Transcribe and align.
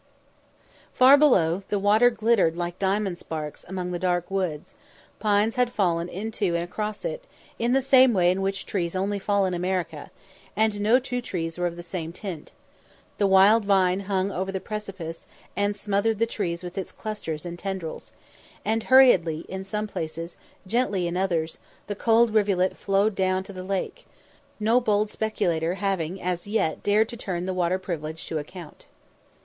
Far 0.95 1.15
below, 1.15 1.61
the 1.69 1.77
water 1.77 2.09
glittered 2.09 2.57
like 2.57 2.79
diamond 2.79 3.19
sparks 3.19 3.63
among 3.67 3.91
the 3.91 3.99
dark 3.99 4.31
woods; 4.31 4.73
pines 5.19 5.57
had 5.57 5.69
fallen 5.71 6.09
into 6.09 6.55
and 6.55 6.63
across 6.63 7.05
it, 7.05 7.27
in 7.59 7.73
the 7.73 8.09
way 8.11 8.31
in 8.31 8.41
which 8.41 8.65
trees 8.65 8.95
only 8.95 9.19
fall 9.19 9.45
in 9.45 9.53
America, 9.53 10.09
and 10.55 10.81
no 10.81 10.97
two 10.97 11.21
trees 11.21 11.59
were 11.59 11.67
of 11.67 11.75
the 11.75 11.83
same 11.83 12.11
tint; 12.11 12.51
the 13.19 13.27
wild 13.27 13.63
vine 13.63 13.99
hung 13.99 14.31
over 14.31 14.51
the 14.51 14.59
precipice, 14.59 15.27
and 15.55 15.75
smothered 15.75 16.17
the 16.17 16.25
trees 16.25 16.63
with 16.63 16.79
its 16.79 16.91
clusters 16.91 17.45
and 17.45 17.59
tendrils; 17.59 18.11
and 18.65 18.85
hurriedly 18.85 19.41
in 19.47 19.63
some 19.63 19.85
places, 19.85 20.35
gently 20.65 21.05
in 21.05 21.15
others, 21.15 21.59
the 21.85 21.93
cold 21.93 22.33
rivulet 22.33 22.75
flowed 22.75 23.13
down 23.13 23.43
to 23.43 23.53
the 23.53 23.61
lake, 23.61 24.07
no 24.59 24.81
bold 24.81 25.11
speculator 25.11 25.75
having 25.75 26.19
as 26.19 26.47
yet 26.47 26.81
dared 26.81 27.07
to 27.07 27.15
turn 27.15 27.45
the 27.45 27.53
water 27.53 27.77
privilege 27.77 28.25
to 28.25 28.39
account. 28.39 28.87